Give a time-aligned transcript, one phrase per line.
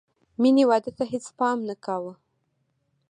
[0.41, 2.13] مینې واده ته هېڅ پام نه کاوه